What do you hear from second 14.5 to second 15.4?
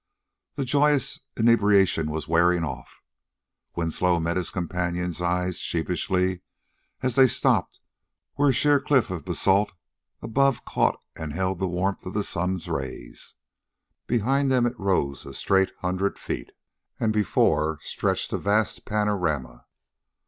them it rose a